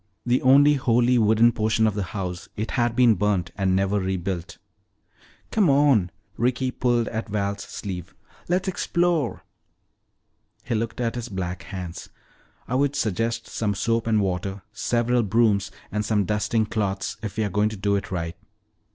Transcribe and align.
The 0.25 0.41
only 0.41 0.73
wholly 0.73 1.19
wooden 1.19 1.51
portion 1.51 1.85
of 1.85 1.93
the 1.93 2.01
house, 2.17 2.49
it 2.55 2.71
had 2.71 2.95
been 2.95 3.13
burnt 3.13 3.51
and 3.55 3.75
never 3.75 3.99
rebuilt. 3.99 4.57
"Come 5.51 5.69
on," 5.69 6.09
Ricky 6.37 6.71
pulled 6.71 7.07
at 7.09 7.29
Val's 7.29 7.61
sleeve, 7.61 8.15
"let's 8.49 8.67
explore." 8.67 9.43
He 10.63 10.73
looked 10.73 10.99
at 10.99 11.13
his 11.13 11.29
black 11.29 11.61
hands. 11.65 12.09
"I 12.67 12.73
would 12.73 12.95
suggest 12.95 13.45
some 13.45 13.75
soap 13.75 14.07
and 14.07 14.21
water, 14.21 14.63
several 14.73 15.21
brooms, 15.21 15.69
and 15.91 16.03
some 16.03 16.25
dusting 16.25 16.65
cloths 16.65 17.17
if 17.21 17.37
we're 17.37 17.51
going 17.51 17.69
to 17.69 17.77
do 17.77 17.95
it 17.95 18.09
right. 18.09 18.35